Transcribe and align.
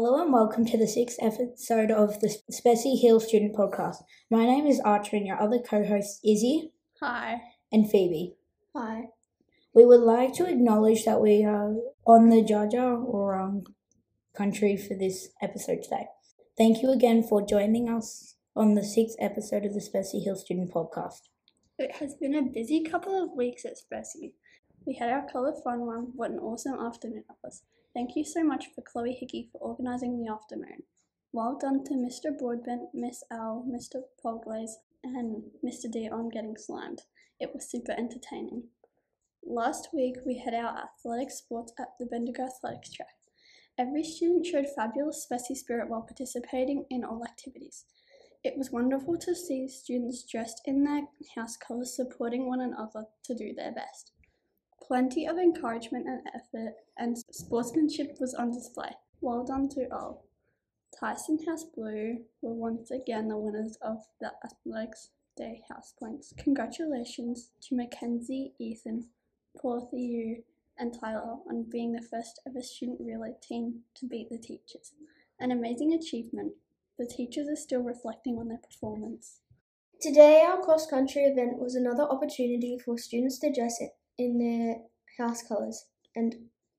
Hello 0.00 0.22
and 0.22 0.32
welcome 0.32 0.64
to 0.64 0.78
the 0.78 0.86
sixth 0.86 1.18
episode 1.20 1.90
of 1.90 2.20
the 2.20 2.32
Specie 2.52 2.94
Hill 2.94 3.18
Student 3.18 3.56
Podcast. 3.56 3.96
My 4.30 4.46
name 4.46 4.64
is 4.64 4.78
Archer 4.78 5.16
and 5.16 5.26
your 5.26 5.42
other 5.42 5.58
co-hosts 5.58 6.20
Izzy 6.24 6.70
Hi. 7.00 7.40
and 7.72 7.90
Phoebe. 7.90 8.36
Hi. 8.76 9.06
We 9.74 9.84
would 9.84 10.02
like 10.02 10.34
to 10.34 10.46
acknowledge 10.48 11.04
that 11.04 11.20
we 11.20 11.44
are 11.44 11.74
on 12.06 12.28
the 12.28 12.44
Jaja 12.44 13.04
or 13.04 13.40
um, 13.40 13.64
country 14.36 14.76
for 14.76 14.94
this 14.94 15.30
episode 15.42 15.82
today. 15.82 16.06
Thank 16.56 16.80
you 16.80 16.92
again 16.92 17.24
for 17.24 17.44
joining 17.44 17.88
us 17.88 18.36
on 18.54 18.74
the 18.74 18.84
sixth 18.84 19.16
episode 19.18 19.64
of 19.64 19.74
the 19.74 19.80
Specie 19.80 20.20
Hill 20.20 20.36
Student 20.36 20.72
Podcast. 20.72 21.22
It 21.76 21.96
has 21.96 22.14
been 22.14 22.36
a 22.36 22.42
busy 22.42 22.84
couple 22.84 23.20
of 23.20 23.36
weeks 23.36 23.64
at 23.64 23.76
Specie. 23.76 24.34
We 24.86 24.94
had 24.94 25.10
our 25.10 25.28
colour 25.28 25.54
fun 25.64 25.86
one. 25.86 26.12
What 26.14 26.30
an 26.30 26.38
awesome 26.38 26.78
afternoon 26.78 27.24
it 27.28 27.36
was. 27.42 27.62
Thank 27.94 28.16
you 28.16 28.24
so 28.24 28.44
much 28.44 28.66
for 28.74 28.82
Chloe 28.82 29.16
Hickey 29.18 29.48
for 29.50 29.58
organising 29.58 30.22
the 30.22 30.30
afternoon. 30.30 30.82
Well 31.32 31.58
done 31.60 31.84
to 31.84 31.94
Mr. 31.94 32.36
Broadbent, 32.36 32.90
Miss 32.94 33.22
L, 33.30 33.66
Mr. 33.68 34.02
Poglaze, 34.22 34.76
and 35.02 35.42
Mr. 35.64 35.90
D 35.90 36.08
on 36.08 36.28
getting 36.28 36.56
slimed. 36.56 37.02
It 37.40 37.50
was 37.54 37.70
super 37.70 37.92
entertaining. 37.92 38.64
Last 39.44 39.88
week 39.92 40.16
we 40.26 40.38
had 40.38 40.54
our 40.54 40.76
athletic 40.76 41.30
sports 41.30 41.72
at 41.78 41.88
the 41.98 42.06
Bendigo 42.06 42.44
Athletics 42.44 42.92
track. 42.92 43.08
Every 43.78 44.02
student 44.02 44.44
showed 44.44 44.66
fabulous 44.74 45.22
Specie 45.22 45.54
spirit 45.54 45.88
while 45.88 46.02
participating 46.02 46.84
in 46.90 47.04
all 47.04 47.24
activities. 47.24 47.84
It 48.44 48.54
was 48.56 48.70
wonderful 48.70 49.16
to 49.18 49.34
see 49.34 49.68
students 49.68 50.24
dressed 50.24 50.62
in 50.64 50.84
their 50.84 51.02
house 51.34 51.56
colours 51.56 51.94
supporting 51.94 52.46
one 52.46 52.60
another 52.60 53.06
to 53.24 53.34
do 53.34 53.54
their 53.54 53.72
best. 53.72 54.12
Plenty 54.88 55.26
of 55.26 55.36
encouragement 55.36 56.06
and 56.06 56.22
effort 56.34 56.72
and 56.96 57.18
sportsmanship 57.30 58.16
was 58.18 58.32
on 58.32 58.50
display. 58.50 58.96
Well 59.20 59.44
done 59.44 59.68
to 59.70 59.86
all. 59.92 60.24
Tyson 60.98 61.38
House 61.46 61.64
Blue 61.64 62.24
were 62.40 62.54
once 62.54 62.90
again 62.90 63.28
the 63.28 63.36
winners 63.36 63.76
of 63.82 63.98
the 64.18 64.32
Athletics 64.42 65.10
Day 65.36 65.60
House 65.68 65.92
Points. 65.98 66.32
Congratulations 66.38 67.50
to 67.68 67.76
Mackenzie, 67.76 68.54
Ethan, 68.58 69.08
Porthew, 69.62 70.42
and 70.78 70.98
Tyler 70.98 71.36
on 71.46 71.66
being 71.70 71.92
the 71.92 72.00
first 72.00 72.40
ever 72.46 72.62
student 72.62 72.98
relay 72.98 73.34
team 73.42 73.80
to 73.96 74.06
beat 74.06 74.30
the 74.30 74.38
teachers. 74.38 74.94
An 75.38 75.52
amazing 75.52 75.92
achievement. 75.92 76.52
The 76.98 77.06
teachers 77.06 77.46
are 77.46 77.56
still 77.56 77.82
reflecting 77.82 78.38
on 78.38 78.48
their 78.48 78.58
performance. 78.58 79.40
Today, 80.00 80.40
our 80.48 80.62
cross 80.62 80.86
country 80.86 81.24
event 81.24 81.58
was 81.58 81.74
another 81.74 82.04
opportunity 82.04 82.78
for 82.78 82.96
students 82.96 83.38
to 83.40 83.52
dress 83.52 83.82
in 84.18 84.38
their 84.38 84.76
house 85.18 85.42
colours 85.42 85.86
and 86.16 86.34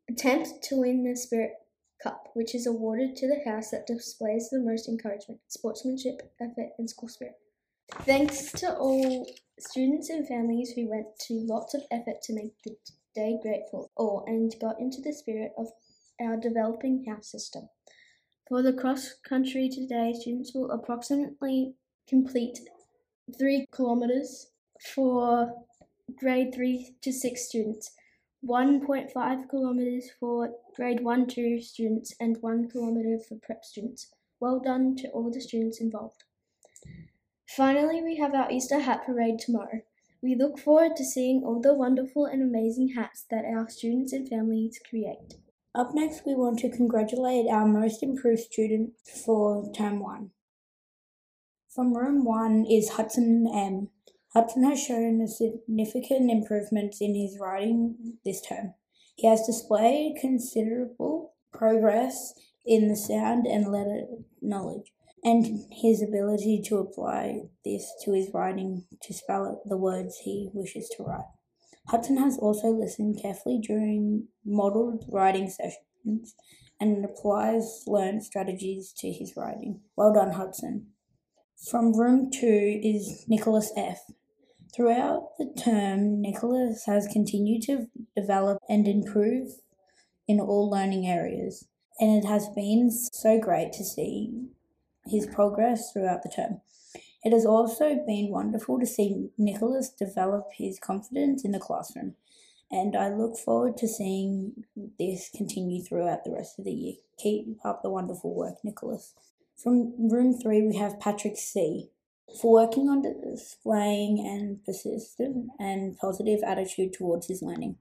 attempt 0.09 0.63
to 0.63 0.75
win 0.75 1.03
the 1.03 1.15
Spirit 1.15 1.53
Cup, 2.01 2.29
which 2.33 2.55
is 2.55 2.65
awarded 2.65 3.15
to 3.17 3.27
the 3.27 3.49
house 3.49 3.71
that 3.71 3.87
displays 3.87 4.49
the 4.49 4.59
most 4.59 4.87
encouragement, 4.87 5.39
sportsmanship, 5.47 6.33
effort, 6.39 6.69
and 6.77 6.89
school 6.89 7.09
spirit. 7.09 7.35
Thanks 8.01 8.51
to 8.53 8.75
all 8.75 9.27
students 9.59 10.09
and 10.09 10.27
families 10.27 10.71
who 10.71 10.89
went 10.89 11.07
to 11.27 11.45
lots 11.47 11.73
of 11.73 11.81
effort 11.91 12.21
to 12.23 12.33
make 12.33 12.53
the 12.63 12.75
day 13.15 13.37
great 13.41 13.63
for 13.71 13.89
all 13.95 14.23
and 14.27 14.53
got 14.61 14.79
into 14.79 15.01
the 15.01 15.11
spirit 15.11 15.51
of 15.57 15.67
our 16.21 16.37
developing 16.37 17.03
house 17.05 17.31
system. 17.31 17.67
For 18.47 18.61
the 18.61 18.73
cross 18.73 19.13
country 19.27 19.69
today, 19.69 20.13
students 20.17 20.53
will 20.53 20.71
approximately 20.71 21.75
complete 22.07 22.59
three 23.37 23.67
kilometres 23.75 24.47
for 24.95 25.53
grade 26.17 26.53
3 26.53 26.95
to 27.01 27.11
6 27.11 27.45
students, 27.45 27.91
1.5 28.45 29.49
kilometres 29.49 30.09
for 30.19 30.51
grade 30.75 31.01
1 31.01 31.27
2 31.27 31.61
students, 31.61 32.13
and 32.19 32.37
1 32.41 32.69
kilometre 32.69 33.17
for 33.27 33.35
prep 33.35 33.63
students. 33.63 34.11
Well 34.39 34.59
done 34.59 34.95
to 34.97 35.09
all 35.09 35.31
the 35.31 35.41
students 35.41 35.81
involved. 35.81 36.23
Finally, 37.47 38.01
we 38.01 38.17
have 38.17 38.33
our 38.33 38.49
Easter 38.51 38.79
hat 38.79 39.05
parade 39.05 39.39
tomorrow. 39.39 39.81
We 40.21 40.35
look 40.35 40.59
forward 40.59 40.95
to 40.97 41.03
seeing 41.03 41.43
all 41.43 41.61
the 41.61 41.73
wonderful 41.73 42.25
and 42.25 42.41
amazing 42.41 42.89
hats 42.89 43.25
that 43.29 43.45
our 43.45 43.69
students 43.69 44.13
and 44.13 44.27
families 44.27 44.79
create. 44.89 45.35
Up 45.75 45.93
next, 45.93 46.25
we 46.25 46.35
want 46.35 46.59
to 46.59 46.69
congratulate 46.69 47.47
our 47.47 47.65
most 47.65 48.01
improved 48.03 48.41
student 48.41 48.93
for 49.25 49.71
term 49.73 49.99
one. 49.99 50.31
From 51.69 51.95
room 51.95 52.25
one 52.25 52.65
is 52.65 52.89
Hudson 52.89 53.47
M. 53.53 53.89
Hudson 54.33 54.63
has 54.63 54.81
shown 54.83 55.25
significant 55.27 56.29
improvements 56.29 57.01
in 57.01 57.15
his 57.15 57.37
writing 57.39 58.17
this 58.23 58.41
term. 58.41 58.75
He 59.15 59.27
has 59.27 59.45
displayed 59.45 60.17
considerable 60.21 61.33
progress 61.51 62.33
in 62.65 62.89
the 62.89 62.95
sound 62.95 63.47
and 63.47 63.71
letter 63.71 64.03
knowledge, 64.41 64.93
and 65.23 65.65
his 65.71 66.03
ability 66.03 66.61
to 66.65 66.77
apply 66.77 67.41
this 67.65 67.91
to 68.03 68.13
his 68.13 68.29
writing 68.33 68.85
to 69.01 69.13
spell 69.13 69.61
the 69.65 69.77
words 69.77 70.19
he 70.23 70.49
wishes 70.53 70.89
to 70.95 71.03
write. 71.03 71.25
Hudson 71.87 72.17
has 72.17 72.37
also 72.37 72.67
listened 72.67 73.19
carefully 73.19 73.59
during 73.59 74.27
modelled 74.45 75.05
writing 75.09 75.49
sessions 75.49 76.35
and 76.79 77.03
applies 77.03 77.83
learned 77.87 78.23
strategies 78.23 78.93
to 78.99 79.11
his 79.11 79.33
writing. 79.35 79.81
Well 79.95 80.13
done, 80.13 80.33
Hudson. 80.33 80.87
From 81.69 81.97
room 81.97 82.29
two 82.31 82.79
is 82.81 83.25
Nicholas 83.27 83.73
F. 83.75 83.99
Throughout 84.75 85.31
the 85.39 85.51
term, 85.61 86.21
Nicholas 86.21 86.85
has 86.85 87.07
continued 87.11 87.63
to 87.63 87.87
develop 88.15 88.59
and 88.69 88.87
improve 88.87 89.53
in 90.27 90.39
all 90.39 90.69
learning 90.69 91.07
areas, 91.07 91.67
and 91.99 92.23
it 92.23 92.27
has 92.27 92.47
been 92.49 92.91
so 92.91 93.39
great 93.39 93.73
to 93.73 93.83
see 93.83 94.31
his 95.07 95.25
progress 95.25 95.91
throughout 95.91 96.21
the 96.21 96.29
term. 96.29 96.61
It 97.23 97.33
has 97.33 97.45
also 97.45 97.95
been 98.05 98.29
wonderful 98.29 98.79
to 98.79 98.85
see 98.85 99.31
Nicholas 99.37 99.89
develop 99.89 100.45
his 100.53 100.79
confidence 100.79 101.43
in 101.43 101.51
the 101.51 101.59
classroom, 101.59 102.15
and 102.71 102.95
I 102.95 103.09
look 103.09 103.37
forward 103.37 103.75
to 103.77 103.87
seeing 103.87 104.65
this 104.99 105.31
continue 105.35 105.83
throughout 105.83 106.23
the 106.23 106.31
rest 106.31 106.59
of 106.59 106.65
the 106.65 106.71
year. 106.71 106.93
Keep 107.17 107.57
up 107.65 107.81
the 107.81 107.89
wonderful 107.89 108.35
work, 108.35 108.63
Nicholas. 108.63 109.15
From 109.57 110.09
room 110.09 110.39
three, 110.39 110.61
we 110.61 110.77
have 110.77 110.99
Patrick 110.99 111.37
C. 111.37 111.89
For 112.41 112.53
working 112.53 112.89
on 112.89 113.01
displaying 113.01 114.19
and 114.19 114.63
persistent 114.63 115.49
and 115.59 115.97
positive 115.97 116.41
attitude 116.45 116.93
towards 116.93 117.27
his 117.27 117.41
learning. 117.41 117.77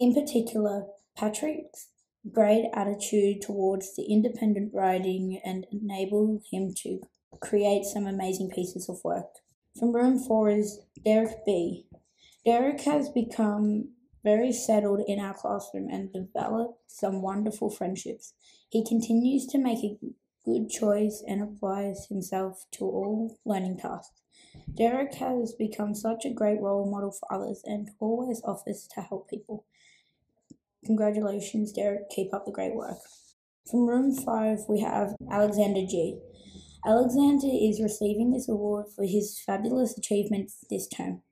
In 0.00 0.14
particular, 0.14 0.86
Patrick's 1.16 1.88
great 2.32 2.70
attitude 2.72 3.42
towards 3.42 3.94
the 3.94 4.04
independent 4.04 4.72
writing 4.74 5.40
and 5.44 5.66
enable 5.70 6.40
him 6.50 6.72
to 6.82 7.00
create 7.40 7.84
some 7.84 8.06
amazing 8.06 8.50
pieces 8.50 8.88
of 8.88 9.02
work. 9.04 9.26
From 9.78 9.94
room 9.94 10.18
four 10.18 10.48
is 10.48 10.80
Derek 11.04 11.44
B. 11.44 11.86
Derek 12.44 12.80
has 12.82 13.08
become 13.08 13.90
very 14.22 14.52
settled 14.52 15.00
in 15.06 15.20
our 15.20 15.34
classroom 15.34 15.88
and 15.90 16.12
developed 16.12 16.78
some 16.86 17.20
wonderful 17.20 17.70
friendships. 17.70 18.32
He 18.70 18.86
continues 18.86 19.46
to 19.48 19.58
make 19.58 19.84
a 19.84 19.98
good 20.44 20.68
choice 20.68 21.22
and 21.26 21.42
applies 21.42 22.06
himself 22.08 22.66
to 22.72 22.84
all 22.84 23.38
learning 23.44 23.78
tasks. 23.78 24.20
Derek 24.76 25.14
has 25.14 25.54
become 25.58 25.94
such 25.94 26.24
a 26.24 26.32
great 26.32 26.60
role 26.60 26.90
model 26.90 27.12
for 27.12 27.32
others 27.32 27.62
and 27.64 27.90
always 27.98 28.42
offers 28.44 28.88
to 28.94 29.00
help 29.00 29.28
people. 29.28 29.64
Congratulations, 30.84 31.72
Derek. 31.72 32.10
Keep 32.10 32.34
up 32.34 32.44
the 32.44 32.52
great 32.52 32.74
work. 32.74 32.98
From 33.70 33.88
room 33.88 34.14
five, 34.14 34.58
we 34.68 34.80
have 34.80 35.14
Alexander 35.30 35.86
G. 35.86 36.20
Alexander 36.86 37.48
is 37.50 37.80
receiving 37.82 38.30
this 38.30 38.48
award 38.48 38.86
for 38.94 39.04
his 39.04 39.40
fabulous 39.40 39.96
achievements 39.96 40.64
this 40.68 40.86
term. 40.86 41.22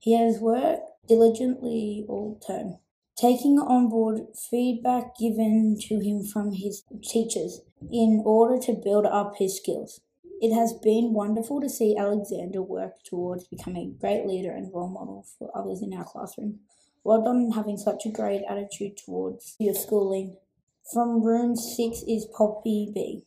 He 0.00 0.18
has 0.18 0.40
worked 0.40 0.90
diligently 1.06 2.04
all 2.08 2.40
term, 2.44 2.78
taking 3.20 3.58
on 3.58 3.88
board 3.88 4.20
feedback 4.50 5.16
given 5.18 5.76
to 5.80 5.98
him 5.98 6.22
from 6.22 6.52
his 6.52 6.84
teachers 7.02 7.62
in 7.90 8.22
order 8.24 8.60
to 8.60 8.80
build 8.84 9.06
up 9.06 9.34
his 9.38 9.56
skills. 9.56 10.00
It 10.40 10.54
has 10.54 10.72
been 10.72 11.14
wonderful 11.14 11.60
to 11.60 11.68
see 11.68 11.96
Alexander 11.96 12.62
work 12.62 13.02
towards 13.04 13.48
becoming 13.48 13.96
a 13.96 14.00
great 14.00 14.24
leader 14.24 14.52
and 14.52 14.72
role 14.72 14.88
model 14.88 15.26
for 15.36 15.50
others 15.56 15.82
in 15.82 15.92
our 15.92 16.04
classroom. 16.04 16.60
Well 17.02 17.24
done 17.24 17.46
on 17.46 17.50
having 17.52 17.76
such 17.76 18.06
a 18.06 18.12
great 18.12 18.42
attitude 18.48 18.96
towards 18.96 19.56
your 19.58 19.74
schooling. 19.74 20.36
From 20.92 21.24
room 21.24 21.56
six 21.56 22.02
is 22.06 22.26
Poppy 22.36 22.92
B. 22.94 23.24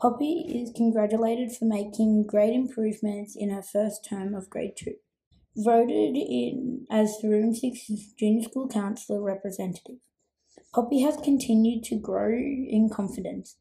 Poppy 0.00 0.62
is 0.62 0.72
congratulated 0.74 1.52
for 1.52 1.66
making 1.66 2.26
great 2.26 2.54
improvements 2.54 3.36
in 3.36 3.50
her 3.50 3.62
first 3.62 4.06
term 4.08 4.34
of 4.34 4.48
grade 4.48 4.72
two. 4.76 4.94
Voted 5.60 6.14
in 6.16 6.86
as 6.88 7.18
the 7.20 7.28
Room 7.28 7.52
6 7.52 7.90
Junior 8.16 8.48
School 8.48 8.68
Councillor 8.68 9.20
representative. 9.20 9.96
Poppy 10.72 11.00
has 11.00 11.16
continued 11.16 11.82
to 11.86 11.98
grow 11.98 12.30
in 12.30 12.88
confidence. 12.92 13.56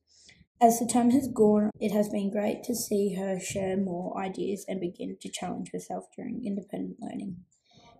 As 0.61 0.77
the 0.77 0.85
term 0.85 1.09
has 1.09 1.27
gone, 1.27 1.71
it 1.79 1.91
has 1.91 2.07
been 2.09 2.29
great 2.29 2.63
to 2.65 2.75
see 2.75 3.15
her 3.15 3.39
share 3.39 3.77
more 3.77 4.15
ideas 4.15 4.63
and 4.67 4.79
begin 4.79 5.17
to 5.21 5.29
challenge 5.29 5.71
herself 5.73 6.03
during 6.15 6.45
independent 6.45 6.97
learning. 7.01 7.37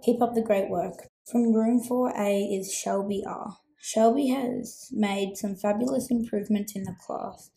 Keep 0.03 0.21
up 0.21 0.35
the 0.35 0.43
great 0.43 0.69
work. 0.69 1.07
From 1.25 1.51
room 1.51 1.81
4A 1.81 2.55
is 2.55 2.71
Shelby 2.71 3.23
R. 3.25 3.57
Shelby 3.81 4.27
has 4.27 4.89
made 4.91 5.37
some 5.37 5.55
fabulous 5.55 6.11
improvements 6.11 6.75
in 6.75 6.83
the 6.83 6.95
class 7.03 7.49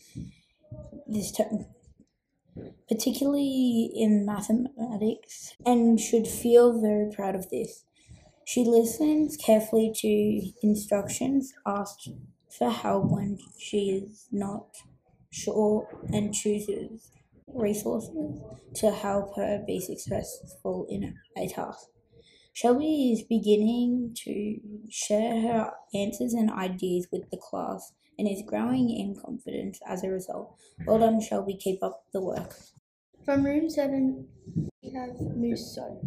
this 1.07 1.33
term, 1.33 1.67
particularly 2.89 3.91
in 3.95 4.25
mathematics, 4.27 5.55
and 5.65 6.01
should 6.01 6.27
feel 6.27 6.81
very 6.81 7.11
proud 7.11 7.35
of 7.35 7.51
this. 7.51 7.85
She 8.45 8.65
listens 8.65 9.37
carefully 9.37 9.93
to 9.97 10.53
instructions, 10.63 11.53
asks 11.67 12.09
for 12.59 12.71
help 12.71 13.11
when 13.11 13.39
she 13.59 13.91
is 13.91 14.27
not 14.33 14.77
sure, 15.31 15.89
and 16.13 16.35
chooses 16.35 17.13
resources 17.47 18.41
to 18.75 18.91
help 18.91 19.37
her 19.37 19.63
be 19.67 19.81
successful 19.81 20.87
in 20.89 21.15
a 21.37 21.49
task. 21.49 21.89
Shelby 22.53 23.13
is 23.13 23.23
beginning 23.23 24.15
to 24.25 24.61
share 24.89 25.41
her 25.41 25.73
answers 25.95 26.35
and 26.35 26.51
ideas 26.51 27.07
with 27.13 27.31
the 27.31 27.37
class 27.37 27.93
and 28.21 28.29
is 28.29 28.43
growing 28.47 28.91
in 28.91 29.17
confidence 29.17 29.81
as 29.89 30.05
a 30.05 30.11
result. 30.11 30.53
Mm-hmm. 30.53 30.85
Well 30.85 30.99
done, 30.99 31.21
Shelby. 31.23 31.57
Keep 31.57 31.83
up 31.83 32.05
the 32.13 32.21
work. 32.21 32.55
From 33.25 33.45
room 33.45 33.71
7, 33.71 34.29
we 34.83 34.93
have 34.93 35.19
Muso. 35.37 36.01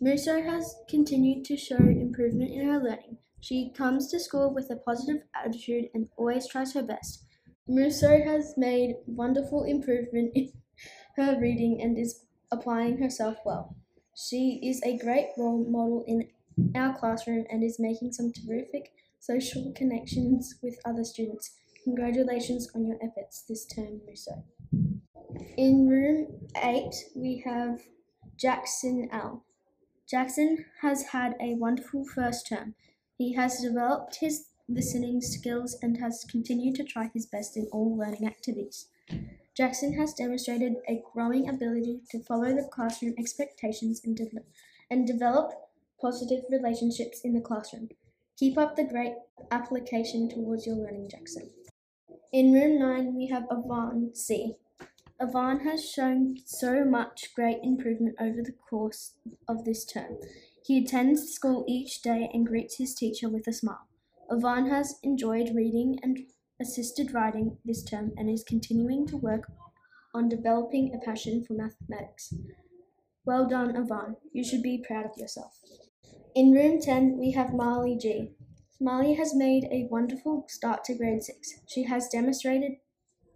Muso 0.00 0.42
has 0.42 0.76
continued 0.88 1.44
to 1.44 1.56
show 1.56 1.76
improvement 1.76 2.52
in 2.52 2.66
her 2.66 2.78
learning. 2.78 3.18
She 3.40 3.70
comes 3.76 4.10
to 4.10 4.18
school 4.18 4.52
with 4.54 4.70
a 4.70 4.76
positive 4.76 5.22
attitude 5.34 5.90
and 5.92 6.08
always 6.16 6.48
tries 6.48 6.72
her 6.72 6.82
best. 6.82 7.26
Muso 7.68 8.22
has 8.24 8.54
made 8.56 8.96
wonderful 9.06 9.64
improvement 9.64 10.32
in 10.34 10.52
her 11.16 11.38
reading 11.38 11.80
and 11.82 11.98
is 11.98 12.24
applying 12.50 12.96
herself 12.96 13.36
well. 13.44 13.76
She 14.16 14.60
is 14.62 14.82
a 14.82 14.98
great 14.98 15.28
role 15.36 15.64
model 15.68 16.02
in 16.06 16.28
our 16.74 16.98
classroom 16.98 17.44
and 17.50 17.62
is 17.62 17.78
making 17.78 18.12
some 18.12 18.32
terrific 18.32 18.92
social 19.26 19.72
connections 19.74 20.54
with 20.62 20.78
other 20.84 21.02
students. 21.02 21.56
Congratulations 21.82 22.70
on 22.74 22.86
your 22.86 22.96
efforts 23.02 23.44
this 23.48 23.66
term, 23.66 24.00
Muso. 24.06 24.44
In 25.56 25.88
room 25.88 26.28
8, 26.62 26.90
we 27.16 27.42
have 27.44 27.80
Jackson 28.36 29.08
L. 29.12 29.44
Jackson 30.08 30.64
has 30.82 31.08
had 31.08 31.34
a 31.40 31.54
wonderful 31.54 32.04
first 32.04 32.48
term. 32.48 32.74
He 33.18 33.34
has 33.34 33.60
developed 33.60 34.18
his 34.20 34.46
listening 34.68 35.20
skills 35.20 35.76
and 35.82 35.98
has 35.98 36.24
continued 36.30 36.76
to 36.76 36.84
try 36.84 37.10
his 37.12 37.26
best 37.26 37.56
in 37.56 37.66
all 37.72 37.96
learning 37.96 38.26
activities. 38.26 38.88
Jackson 39.56 39.94
has 39.94 40.14
demonstrated 40.14 40.74
a 40.88 41.02
growing 41.12 41.48
ability 41.48 42.02
to 42.10 42.22
follow 42.22 42.54
the 42.54 42.68
classroom 42.70 43.14
expectations 43.18 44.00
and, 44.04 44.16
de- 44.16 44.30
and 44.90 45.06
develop 45.06 45.50
positive 46.00 46.44
relationships 46.50 47.22
in 47.24 47.32
the 47.32 47.40
classroom. 47.40 47.88
Keep 48.38 48.58
up 48.58 48.76
the 48.76 48.84
great 48.84 49.14
application 49.50 50.28
towards 50.28 50.66
your 50.66 50.76
learning, 50.76 51.08
Jackson. 51.10 51.48
In 52.34 52.52
room 52.52 52.78
9, 52.78 53.14
we 53.14 53.28
have 53.28 53.44
Avan 53.44 54.14
C. 54.14 54.56
Avan 55.18 55.62
has 55.62 55.88
shown 55.88 56.36
so 56.44 56.84
much 56.84 57.34
great 57.34 57.60
improvement 57.62 58.14
over 58.20 58.42
the 58.42 58.52
course 58.68 59.14
of 59.48 59.64
this 59.64 59.86
term. 59.86 60.18
He 60.62 60.84
attends 60.84 61.32
school 61.32 61.64
each 61.66 62.02
day 62.02 62.28
and 62.30 62.46
greets 62.46 62.76
his 62.76 62.94
teacher 62.94 63.30
with 63.30 63.46
a 63.46 63.54
smile. 63.54 63.88
Avan 64.30 64.68
has 64.68 64.98
enjoyed 65.02 65.54
reading 65.54 65.98
and 66.02 66.18
assisted 66.60 67.14
writing 67.14 67.56
this 67.64 67.82
term 67.82 68.12
and 68.18 68.28
is 68.28 68.44
continuing 68.46 69.06
to 69.06 69.16
work 69.16 69.50
on 70.14 70.28
developing 70.28 70.92
a 70.94 71.02
passion 71.02 71.42
for 71.42 71.54
mathematics. 71.54 72.34
Well 73.24 73.48
done, 73.48 73.72
Avan. 73.76 74.16
You 74.34 74.44
should 74.44 74.62
be 74.62 74.84
proud 74.86 75.06
of 75.06 75.16
yourself. 75.16 75.58
In 76.36 76.52
room 76.52 76.78
10, 76.82 77.16
we 77.16 77.30
have 77.30 77.54
Marley 77.54 77.96
G. 77.96 78.32
Marley 78.78 79.14
has 79.14 79.34
made 79.34 79.64
a 79.70 79.88
wonderful 79.90 80.44
start 80.48 80.84
to 80.84 80.94
grade 80.94 81.22
6. 81.22 81.60
She 81.66 81.84
has 81.84 82.10
demonstrated 82.10 82.72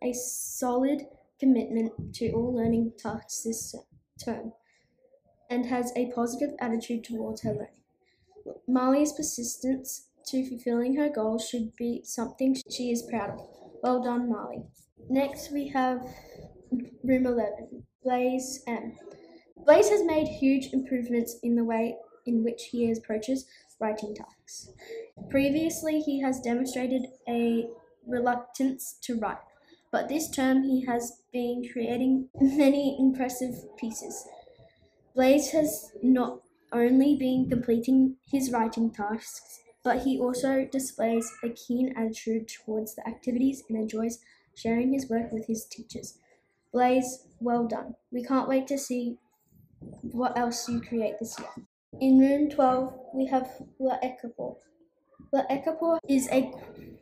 a 0.04 0.12
solid 0.12 1.06
commitment 1.38 2.14
to 2.16 2.30
all 2.32 2.54
learning 2.54 2.92
tasks 2.98 3.42
this 3.42 3.74
term 4.22 4.52
and 5.48 5.64
has 5.64 5.94
a 5.96 6.12
positive 6.12 6.50
attitude 6.60 7.02
towards 7.02 7.40
her 7.40 7.52
learning. 7.52 8.58
Marley's 8.68 9.14
persistence 9.14 10.08
to 10.26 10.46
fulfilling 10.46 10.96
her 10.96 11.08
goals 11.08 11.48
should 11.48 11.74
be 11.76 12.02
something 12.04 12.54
she 12.70 12.90
is 12.90 13.00
proud 13.00 13.30
of. 13.30 13.48
Well 13.82 14.02
done, 14.02 14.28
Marley. 14.28 14.64
Next, 15.08 15.50
we 15.50 15.68
have 15.68 16.02
room 17.02 17.24
11, 17.24 17.82
Blaze 18.02 18.62
M. 18.66 18.92
Blaze 19.56 19.88
has 19.88 20.04
made 20.04 20.28
huge 20.28 20.74
improvements 20.74 21.38
in 21.42 21.54
the 21.54 21.64
way 21.64 21.96
in 22.26 22.44
which 22.44 22.66
he 22.66 22.90
approaches 22.90 23.46
writing 23.78 24.14
tasks. 24.14 24.72
Previously, 25.30 26.00
he 26.00 26.20
has 26.20 26.40
demonstrated 26.40 27.06
a 27.28 27.68
reluctance 28.06 28.98
to 29.02 29.18
write, 29.18 29.38
but 29.90 30.08
this 30.08 30.30
term 30.30 30.64
he 30.64 30.84
has 30.86 31.22
been 31.32 31.68
creating 31.72 32.28
many 32.40 32.96
impressive 32.98 33.54
pieces. 33.76 34.26
Blaze 35.14 35.52
has 35.52 35.92
not 36.02 36.42
only 36.72 37.14
been 37.16 37.48
completing 37.48 38.16
his 38.26 38.50
writing 38.50 38.90
tasks, 38.90 39.60
but 39.84 40.02
he 40.02 40.18
also 40.18 40.64
displays 40.64 41.32
a 41.44 41.50
keen 41.50 41.92
attitude 41.96 42.48
towards 42.48 42.96
the 42.96 43.06
activities 43.06 43.62
and 43.68 43.78
enjoys 43.78 44.18
sharing 44.54 44.92
his 44.92 45.08
work 45.08 45.30
with 45.30 45.46
his 45.46 45.64
teachers. 45.64 46.18
Blaze, 46.72 47.26
well 47.40 47.66
done. 47.68 47.96
We 48.10 48.24
can't 48.24 48.48
wait 48.48 48.66
to 48.68 48.78
see 48.78 49.18
what 50.02 50.36
else 50.38 50.68
you 50.68 50.80
create 50.80 51.18
this 51.18 51.38
year. 51.38 51.66
In 51.98 52.18
room 52.18 52.48
12, 52.48 52.94
we 53.14 53.26
have 53.26 53.50
La 53.80 53.98
Ekapor. 53.98 54.56
La 55.32 55.42
Ekapor 55.50 55.98
is 56.08 56.28
a 56.30 56.52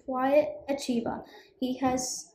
quiet 0.07 0.49
achiever. 0.67 1.23
He 1.61 1.77
has 1.79 2.35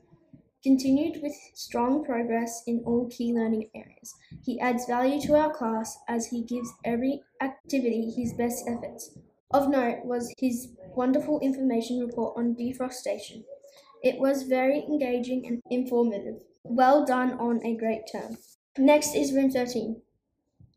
continued 0.64 1.22
with 1.24 1.34
strong 1.56 2.06
progress 2.06 2.62
in 2.68 2.84
all 2.86 3.10
key 3.10 3.34
learning 3.34 3.70
areas. 3.74 4.14
He 4.46 4.60
adds 4.60 4.86
value 4.86 5.20
to 5.22 5.36
our 5.36 5.52
class 5.52 5.98
as 6.08 6.28
he 6.28 6.44
gives 6.44 6.72
every 6.86 7.24
activity 7.42 8.12
his 8.16 8.34
best 8.34 8.64
efforts. 8.68 9.18
Of 9.52 9.70
note 9.70 10.06
was 10.06 10.32
his 10.38 10.70
wonderful 10.96 11.40
information 11.40 12.00
report 12.00 12.38
on 12.38 12.54
deforestation. 12.54 13.46
It 14.04 14.20
was 14.20 14.44
very 14.44 14.80
engaging 14.80 15.48
and 15.48 15.62
informative. 15.72 16.44
Well 16.64 17.04
done 17.04 17.32
on 17.40 17.66
a 17.66 17.76
great 17.76 18.04
term. 18.12 18.38
Next 18.78 19.16
is 19.16 19.34
room 19.34 19.50
13, 19.50 20.02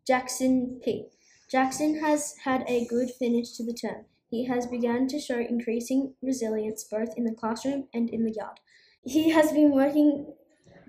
Jackson 0.06 0.80
P. 0.82 1.10
Jackson 1.48 2.00
has 2.00 2.34
had 2.44 2.64
a 2.66 2.86
good 2.86 3.10
finish 3.10 3.52
to 3.52 3.64
the 3.64 3.72
term. 3.72 4.06
He 4.28 4.46
has 4.46 4.66
begun 4.66 5.06
to 5.08 5.20
show 5.20 5.38
increasing 5.38 6.14
resilience 6.20 6.82
both 6.84 7.16
in 7.16 7.24
the 7.24 7.34
classroom 7.34 7.86
and 7.94 8.10
in 8.10 8.24
the 8.24 8.32
yard. 8.32 8.58
He 9.04 9.30
has 9.30 9.52
been 9.52 9.70
working 9.70 10.34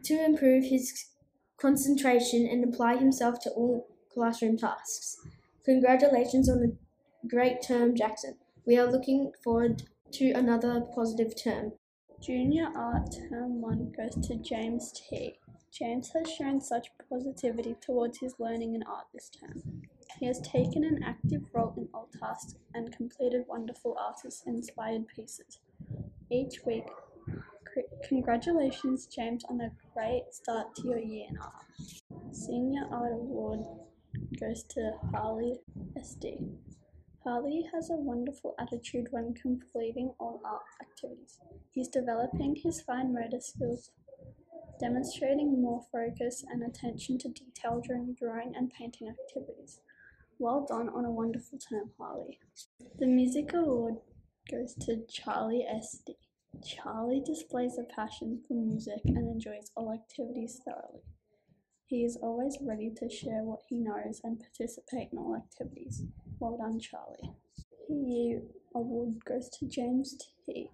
to 0.03 0.25
improve 0.25 0.65
his 0.65 1.10
concentration 1.58 2.48
and 2.48 2.63
apply 2.63 2.98
himself 2.98 3.39
to 3.41 3.51
all 3.51 3.88
classroom 4.12 4.58
tasks. 4.58 5.17
Congratulations 5.63 6.50
on 6.50 6.63
a 6.63 7.27
great 7.27 7.62
term, 7.62 7.96
Jackson. 7.96 8.38
We 8.65 8.77
are 8.77 8.91
looking 8.91 9.31
forward 9.43 9.84
to 10.13 10.31
another 10.31 10.81
positive 10.96 11.34
term. 11.41 11.74
Junior 12.20 12.70
Art 12.75 13.15
Term 13.29 13.62
1 13.62 13.91
goes 13.96 14.27
to 14.27 14.36
James 14.38 14.91
T. 14.91 15.38
James 15.72 16.12
has 16.15 16.31
shown 16.31 16.60
such 16.60 16.88
positivity 17.08 17.75
towards 17.79 18.20
his 18.20 18.34
learning 18.39 18.74
in 18.74 18.81
art 18.84 19.05
this 19.13 19.29
term. 19.29 19.84
He 20.19 20.25
has 20.25 20.41
taken 20.41 20.83
an 20.83 21.03
active 21.03 21.43
role 21.53 21.74
in 21.77 21.88
all 21.93 22.09
tasks 22.19 22.55
and 22.74 22.91
completed 22.95 23.45
wonderful 23.47 23.95
artist 24.00 24.47
inspired 24.47 25.07
pieces. 25.07 25.59
Each 26.31 26.65
week, 26.65 26.86
congratulations, 28.07 29.05
James, 29.05 29.43
on 29.47 29.62
a 29.62 29.71
great 29.93 30.24
start 30.31 30.75
to 30.77 30.88
your 30.88 31.00
year 31.00 31.27
in 31.29 31.38
art. 31.38 32.33
Senior 32.33 32.88
Art 32.91 33.13
Award 33.13 33.59
goes 34.39 34.63
to 34.69 34.91
Harley 35.13 35.59
SD. 35.95 36.50
Harley 37.24 37.69
has 37.74 37.91
a 37.91 37.95
wonderful 37.95 38.55
attitude 38.59 39.07
when 39.12 39.36
completing 39.36 40.13
all 40.19 40.41
art 40.43 40.63
activities. 40.81 41.39
He's 41.71 41.89
developing 41.89 42.55
his 42.55 42.81
fine 42.81 43.13
motor 43.13 43.39
skills, 43.39 43.91
demonstrating 44.79 45.62
more 45.62 45.86
focus 45.91 46.43
and 46.50 46.63
attention 46.63 47.19
to 47.19 47.29
detail 47.29 47.81
during 47.86 48.13
drawing 48.13 48.55
and 48.55 48.71
painting 48.71 49.09
activities. 49.09 49.79
Well 50.39 50.67
done 50.70 50.89
on 50.89 51.03
a 51.03 51.12
wonderful 51.12 51.58
term, 51.58 51.89
Harley. 51.98 52.39
The 53.00 53.08
music 53.08 53.53
award 53.53 53.96
goes 54.51 54.75
to 54.82 55.03
Charlie 55.10 55.65
SD. 55.67 56.15
Charlie 56.63 57.24
displays 57.25 57.79
a 57.79 57.84
passion 57.84 58.41
for 58.48 58.53
music 58.53 59.01
and 59.06 59.17
enjoys 59.17 59.72
all 59.75 59.91
activities 59.91 60.62
thoroughly. 60.63 61.01
He 61.88 62.03
is 62.03 62.17
always 62.22 62.58
ready 62.62 62.91
to 62.98 63.10
share 63.10 63.44
what 63.44 63.62
he 63.67 63.79
knows 63.79 64.22
and 64.24 64.39
participate 64.39 65.10
in 65.12 65.17
all 65.17 65.36
activities. 65.36 66.03
Well 66.39 66.58
done, 66.58 66.79
Charlie. 66.79 67.34
The 67.89 68.44
award 68.75 69.25
goes 69.25 69.50
to 69.58 69.67
James 69.67 70.15
T. 70.46 70.70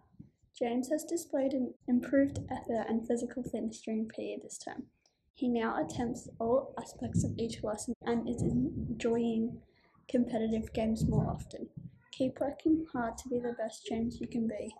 James 0.58 0.90
has 0.90 1.06
displayed 1.06 1.54
an 1.54 1.74
improved 1.88 2.40
effort 2.52 2.86
and 2.90 3.08
physical 3.08 3.44
fitness 3.44 3.82
during 3.82 4.08
PE 4.10 4.40
this 4.44 4.58
term. 4.58 4.88
He 5.34 5.50
now 5.50 5.84
attempts 5.84 6.30
all 6.40 6.74
aspects 6.80 7.24
of 7.24 7.32
each 7.38 7.64
lesson 7.64 7.94
and 8.04 8.28
is 8.30 8.42
enjoying 8.42 9.62
competitive 10.08 10.72
games 10.74 11.06
more 11.08 11.30
often. 11.30 11.70
Keep 12.12 12.40
working 12.40 12.86
hard 12.94 13.18
to 13.18 13.30
be 13.30 13.40
the 13.40 13.56
best 13.58 13.84
students 13.84 14.20
you 14.22 14.28
can 14.28 14.48
be. 14.48 14.74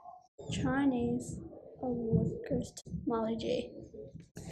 Chinese 0.52 1.40
award 1.82 2.32
goes 2.50 2.72
to 2.72 2.84
Molly 3.08 3.36
G. 3.36 3.72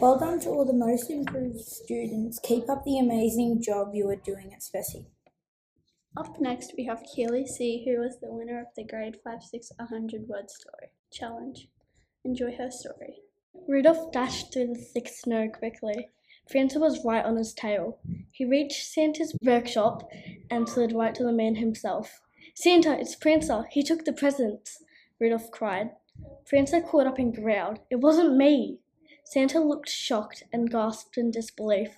Well 0.00 0.18
done 0.18 0.40
to 0.40 0.48
all 0.48 0.64
the 0.64 0.72
most 0.72 1.10
improved 1.10 1.60
students. 1.60 2.40
Keep 2.42 2.68
up 2.68 2.84
the 2.84 2.98
amazing 2.98 3.62
job 3.62 3.94
you 3.94 4.08
are 4.08 4.16
doing 4.16 4.52
at 4.52 4.60
Spessy. 4.60 5.06
Up 6.16 6.40
next, 6.40 6.74
we 6.76 6.84
have 6.84 7.04
Keely 7.14 7.46
C, 7.46 7.84
who 7.84 8.00
was 8.00 8.18
the 8.20 8.32
winner 8.32 8.60
of 8.60 8.66
the 8.76 8.84
Grade 8.84 9.16
5 9.22 9.42
6 9.42 9.72
100 9.78 10.28
Word 10.28 10.50
Story 10.50 10.90
Challenge. 11.12 11.68
Enjoy 12.24 12.54
her 12.56 12.70
story. 12.70 13.20
Rudolph 13.68 14.12
dashed 14.12 14.52
through 14.52 14.68
the 14.68 14.74
thick 14.74 15.08
snow 15.08 15.48
quickly. 15.48 16.10
Prancer 16.50 16.80
was 16.80 17.04
right 17.04 17.24
on 17.24 17.36
his 17.36 17.54
tail. 17.54 18.00
He 18.32 18.44
reached 18.44 18.86
Santa's 18.86 19.36
workshop 19.42 20.10
and 20.50 20.68
slid 20.68 20.92
right 20.92 21.14
to 21.14 21.22
the 21.22 21.32
man 21.32 21.54
himself. 21.54 22.20
Santa, 22.54 22.98
it's 22.98 23.14
Prancer. 23.14 23.64
He 23.70 23.82
took 23.82 24.04
the 24.04 24.12
presents, 24.12 24.82
Rudolph 25.18 25.50
cried. 25.50 25.90
Prancer 26.44 26.80
caught 26.80 27.06
up 27.06 27.18
and 27.18 27.34
growled, 27.34 27.78
It 27.90 27.96
wasn't 27.96 28.36
me. 28.36 28.80
Santa 29.24 29.60
looked 29.60 29.88
shocked 29.88 30.42
and 30.52 30.70
gasped 30.70 31.16
in 31.16 31.30
disbelief. 31.30 31.96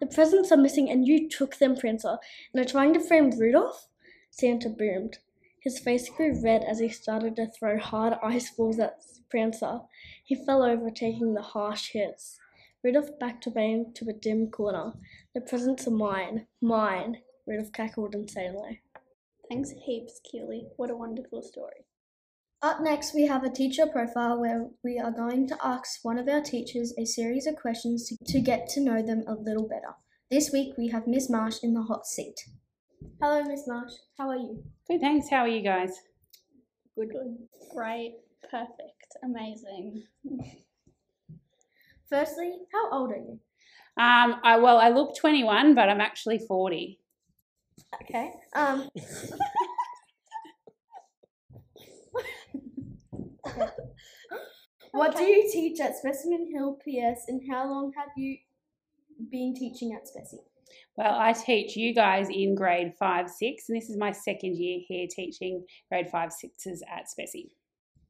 The 0.00 0.06
presents 0.06 0.50
are 0.50 0.56
missing 0.56 0.88
and 0.88 1.06
you 1.06 1.28
took 1.28 1.56
them, 1.56 1.76
Prancer, 1.76 2.18
and 2.54 2.64
are 2.64 2.68
trying 2.68 2.94
to 2.94 3.00
frame 3.00 3.30
Rudolph? 3.30 3.88
Santa 4.30 4.70
boomed. 4.70 5.18
His 5.62 5.78
face 5.78 6.10
grew 6.10 6.42
red 6.42 6.64
as 6.64 6.80
he 6.80 6.88
started 6.88 7.36
to 7.36 7.46
throw 7.46 7.78
hard 7.78 8.14
ice 8.22 8.50
balls 8.50 8.80
at 8.80 9.00
Prancer. 9.30 9.80
He 10.24 10.34
fell 10.34 10.62
over, 10.62 10.90
taking 10.90 11.34
the 11.34 11.42
harsh 11.42 11.92
hits. 11.92 12.38
Rudolph 12.82 13.16
backed 13.20 13.46
away 13.46 13.70
into 13.70 14.08
a 14.08 14.12
dim 14.12 14.50
corner. 14.50 14.92
The 15.34 15.40
presents 15.40 15.86
are 15.86 15.92
mine, 15.92 16.48
mine, 16.60 17.22
Rudolph 17.46 17.72
cackled 17.72 18.14
insanely. 18.14 18.82
Thanks 19.48 19.70
heaps, 19.70 20.20
Keely. 20.24 20.66
What 20.76 20.90
a 20.90 20.96
wonderful 20.96 21.42
story. 21.42 21.86
Up 22.60 22.80
next, 22.80 23.14
we 23.14 23.26
have 23.26 23.44
a 23.44 23.50
teacher 23.50 23.86
profile 23.86 24.40
where 24.40 24.68
we 24.82 24.98
are 24.98 25.10
going 25.12 25.46
to 25.48 25.58
ask 25.64 26.04
one 26.04 26.18
of 26.18 26.28
our 26.28 26.40
teachers 26.40 26.92
a 26.98 27.04
series 27.04 27.46
of 27.46 27.56
questions 27.56 28.08
to, 28.08 28.16
to 28.24 28.40
get 28.40 28.68
to 28.70 28.80
know 28.80 29.02
them 29.02 29.22
a 29.28 29.34
little 29.34 29.68
better. 29.68 29.94
This 30.30 30.50
week, 30.52 30.74
we 30.76 30.88
have 30.88 31.06
Miss 31.06 31.30
Marsh 31.30 31.58
in 31.62 31.74
the 31.74 31.82
hot 31.82 32.06
seat. 32.06 32.40
Hello, 33.22 33.40
Miss 33.44 33.68
Marsh. 33.68 33.92
How 34.18 34.30
are 34.30 34.36
you? 34.36 34.64
Good, 34.88 35.00
thanks. 35.00 35.30
How 35.30 35.42
are 35.42 35.48
you 35.48 35.62
guys? 35.62 35.92
Good, 36.96 37.10
good. 37.12 37.36
Great, 37.72 38.16
perfect, 38.50 39.14
amazing. 39.22 40.02
Firstly, 42.10 42.52
how 42.72 42.90
old 42.90 43.12
are 43.12 43.18
you? 43.18 43.38
Um, 43.96 44.40
I, 44.42 44.56
well, 44.56 44.78
I 44.78 44.88
look 44.88 45.16
21, 45.16 45.76
but 45.76 45.88
I'm 45.88 46.00
actually 46.00 46.40
40. 46.40 46.98
Okay. 48.02 48.32
Um. 48.56 48.88
What 54.90 55.16
do 55.16 55.22
you 55.22 55.48
teach 55.50 55.80
at 55.80 55.96
Specimen 55.96 56.50
Hill 56.52 56.76
PS 56.84 57.22
and 57.28 57.40
how 57.50 57.66
long 57.66 57.92
have 57.96 58.10
you 58.14 58.36
been 59.30 59.54
teaching 59.54 59.94
at 59.94 60.02
Speci? 60.02 60.40
Well, 60.96 61.14
I 61.14 61.32
teach 61.32 61.76
you 61.76 61.94
guys 61.94 62.28
in 62.28 62.54
grade 62.54 62.92
5 62.98 63.30
6, 63.30 63.64
and 63.68 63.76
this 63.76 63.88
is 63.88 63.96
my 63.96 64.12
second 64.12 64.56
year 64.56 64.80
here 64.86 65.06
teaching 65.08 65.64
grade 65.88 66.10
5 66.10 66.30
6s 66.30 66.80
at 66.90 67.06
Speci. 67.06 67.50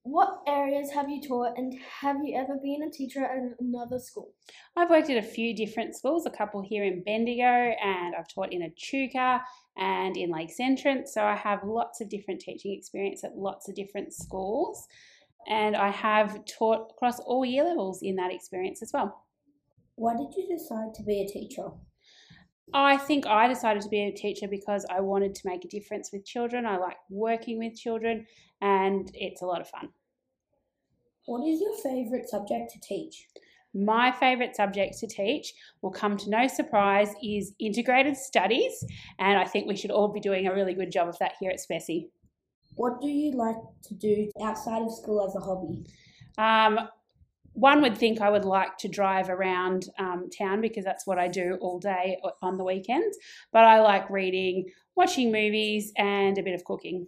What 0.04 0.42
areas 0.48 0.90
have 0.90 1.08
you 1.08 1.22
taught 1.22 1.56
and 1.56 1.78
have 2.00 2.16
you 2.24 2.36
ever 2.36 2.58
been 2.60 2.82
a 2.82 2.90
teacher 2.90 3.24
at 3.24 3.54
another 3.60 4.00
school? 4.00 4.34
I've 4.76 4.90
worked 4.90 5.10
at 5.10 5.16
a 5.16 5.22
few 5.22 5.54
different 5.54 5.94
schools, 5.94 6.26
a 6.26 6.30
couple 6.30 6.60
here 6.60 6.82
in 6.82 7.04
Bendigo, 7.04 7.44
and 7.44 8.16
I've 8.16 8.26
taught 8.26 8.52
in 8.52 8.62
Echuca 8.62 9.42
and 9.76 10.16
in 10.16 10.30
Lakes 10.30 10.58
Entrance. 10.58 11.14
So 11.14 11.22
I 11.22 11.36
have 11.36 11.60
lots 11.62 12.00
of 12.00 12.08
different 12.08 12.40
teaching 12.40 12.72
experience 12.76 13.22
at 13.22 13.36
lots 13.36 13.68
of 13.68 13.76
different 13.76 14.12
schools, 14.12 14.88
and 15.48 15.76
I 15.76 15.90
have 15.90 16.44
taught 16.46 16.90
across 16.90 17.20
all 17.20 17.44
year 17.44 17.62
levels 17.62 18.02
in 18.02 18.16
that 18.16 18.32
experience 18.32 18.82
as 18.82 18.90
well. 18.92 19.24
Why 19.94 20.14
did 20.16 20.34
you 20.36 20.48
decide 20.48 20.94
to 20.94 21.04
be 21.04 21.22
a 21.22 21.28
teacher? 21.28 21.68
I 22.74 22.96
think 22.96 23.26
I 23.26 23.48
decided 23.48 23.82
to 23.82 23.88
be 23.88 24.02
a 24.02 24.12
teacher 24.12 24.48
because 24.48 24.86
I 24.90 25.00
wanted 25.00 25.34
to 25.34 25.48
make 25.48 25.64
a 25.64 25.68
difference 25.68 26.10
with 26.12 26.24
children. 26.24 26.66
I 26.66 26.78
like 26.78 26.96
working 27.10 27.58
with 27.58 27.76
children 27.76 28.26
and 28.60 29.10
it's 29.14 29.42
a 29.42 29.46
lot 29.46 29.60
of 29.60 29.68
fun. 29.68 29.90
What 31.26 31.46
is 31.46 31.60
your 31.60 31.76
favourite 31.76 32.28
subject 32.28 32.72
to 32.72 32.80
teach? 32.80 33.26
My 33.74 34.12
favourite 34.12 34.54
subject 34.54 34.98
to 34.98 35.06
teach 35.06 35.54
will 35.80 35.92
come 35.92 36.16
to 36.18 36.30
no 36.30 36.46
surprise 36.46 37.08
is 37.22 37.54
integrated 37.58 38.16
studies, 38.16 38.84
and 39.18 39.38
I 39.38 39.44
think 39.44 39.66
we 39.66 39.76
should 39.76 39.90
all 39.90 40.08
be 40.08 40.20
doing 40.20 40.46
a 40.46 40.52
really 40.52 40.74
good 40.74 40.92
job 40.92 41.08
of 41.08 41.18
that 41.20 41.32
here 41.40 41.50
at 41.50 41.58
Speci. 41.58 42.08
What 42.74 43.00
do 43.00 43.08
you 43.08 43.32
like 43.32 43.56
to 43.84 43.94
do 43.94 44.30
outside 44.42 44.82
of 44.82 44.92
school 44.92 45.26
as 45.26 45.34
a 45.36 45.40
hobby? 45.40 45.86
Um, 46.36 46.88
one 47.54 47.82
would 47.82 47.96
think 47.96 48.20
I 48.20 48.30
would 48.30 48.44
like 48.44 48.78
to 48.78 48.88
drive 48.88 49.28
around 49.28 49.88
um, 49.98 50.28
town 50.36 50.60
because 50.60 50.84
that's 50.84 51.06
what 51.06 51.18
I 51.18 51.28
do 51.28 51.58
all 51.60 51.78
day 51.78 52.18
on 52.40 52.56
the 52.56 52.64
weekends, 52.64 53.16
but 53.52 53.64
I 53.64 53.80
like 53.80 54.08
reading, 54.08 54.70
watching 54.96 55.30
movies, 55.30 55.92
and 55.96 56.38
a 56.38 56.42
bit 56.42 56.54
of 56.54 56.64
cooking. 56.64 57.06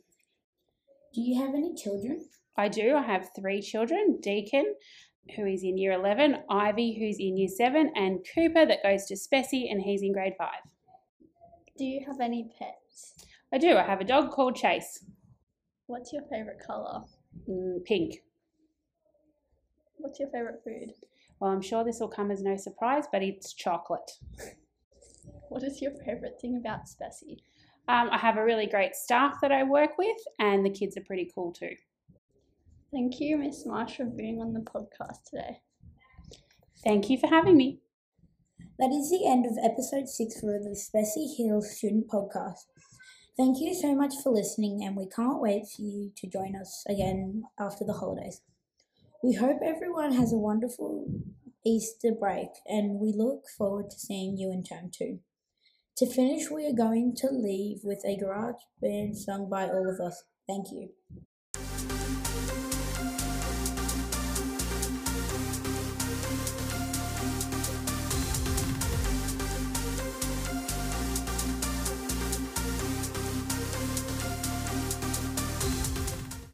Do 1.15 1.21
you 1.21 1.41
have 1.41 1.55
any 1.55 1.75
children? 1.75 2.27
I 2.57 2.69
do. 2.69 2.95
I 2.95 3.03
have 3.03 3.31
three 3.35 3.63
children 3.63 4.19
Deacon, 4.21 4.75
who 5.35 5.47
is 5.47 5.63
in 5.63 5.79
year 5.79 5.93
11, 5.93 6.43
Ivy, 6.51 6.99
who's 6.99 7.19
in 7.19 7.37
year 7.37 7.49
7, 7.49 7.93
and 7.97 8.25
Cooper, 8.35 8.67
that 8.67 8.83
goes 8.83 9.07
to 9.07 9.15
Speci, 9.15 9.71
and 9.71 9.81
he's 9.81 10.03
in 10.03 10.13
grade 10.13 10.35
5. 10.37 10.49
Do 11.79 11.85
you 11.85 12.05
have 12.07 12.21
any 12.21 12.51
pets? 12.59 13.27
I 13.53 13.59
do. 13.59 13.77
I 13.77 13.83
have 13.83 14.01
a 14.01 14.05
dog 14.05 14.31
called 14.31 14.57
Chase. 14.57 15.05
What's 15.87 16.13
your 16.13 16.23
favourite 16.31 16.61
colour? 16.65 17.03
Mm, 17.49 17.85
pink. 17.85 18.24
What's 20.05 20.21
your 20.21 20.29
favourite 20.29 20.63
food? 20.63 20.93
Well, 21.41 21.51
I'm 21.51 21.63
sure 21.63 21.83
this 21.83 21.99
will 21.99 22.09
come 22.09 22.31
as 22.31 22.43
no 22.43 22.59
surprise, 22.59 23.05
but 23.11 23.23
it's 23.23 23.55
chocolate. 23.55 24.11
What 25.49 25.63
is 25.63 25.81
your 25.81 25.93
favourite 26.05 26.39
thing 26.41 26.57
about 26.57 26.81
Speci? 26.87 27.39
Um, 27.89 28.11
I 28.11 28.19
have 28.19 28.37
a 28.37 28.45
really 28.45 28.67
great 28.67 28.97
staff 28.97 29.37
that 29.41 29.53
I 29.53 29.63
work 29.63 29.97
with, 29.97 30.17
and 30.39 30.67
the 30.67 30.71
kids 30.71 30.97
are 30.97 31.05
pretty 31.05 31.31
cool 31.35 31.53
too. 31.53 31.77
Thank 32.93 33.21
you, 33.21 33.39
Miss 33.39 33.65
Marsh, 33.65 33.97
for 33.97 34.05
being 34.05 34.41
on 34.41 34.53
the 34.53 34.61
podcast 34.61 35.25
today. 35.31 35.61
Thank 36.83 37.09
you 37.09 37.19
for 37.19 37.29
having 37.29 37.57
me. 37.57 37.79
That 38.79 38.91
is 38.91 39.11
the 39.11 39.27
end 39.27 39.47
of 39.47 39.57
episode 39.63 40.09
six 40.09 40.41
for 40.41 40.59
the 40.59 40.77
Spessy 40.77 41.37
Hill 41.37 41.63
Student 41.63 42.09
Podcast. 42.09 42.67
Thank 43.37 43.61
you 43.61 43.75
so 43.75 43.95
much 43.95 44.15
for 44.23 44.33
listening, 44.33 44.83
and 44.85 44.97
we 44.97 45.09
can't 45.09 45.41
wait 45.41 45.69
for 45.69 45.83
you 45.83 46.11
to 46.17 46.27
join 46.27 46.57
us 46.57 46.85
again 46.89 47.45
after 47.59 47.85
the 47.85 47.95
holidays. 47.95 48.41
We 49.25 49.33
hope 49.33 49.61
everyone 49.65 50.13
has 50.13 50.35
a 50.35 50.37
wonderful 50.37 51.07
Easter 51.65 52.13
break, 52.13 52.51
and 52.67 53.01
we 53.01 53.15
look 53.17 53.45
forward 53.57 53.89
to 53.89 53.99
seeing 53.99 54.37
you 54.37 54.53
in 54.53 54.63
term 54.63 54.91
two. 54.93 55.21
To 55.97 56.07
finish, 56.07 56.51
we 56.51 56.67
are 56.67 56.77
going 56.77 57.17
to 57.17 57.29
leave 57.31 57.79
with 57.85 58.05
a 58.05 58.19
garage 58.19 58.61
band 58.83 59.17
sung 59.17 59.49
by 59.49 59.65
all 59.69 59.89
of 59.89 59.99
us. 59.99 60.25
Thank 60.47 60.67
you. 60.73 60.91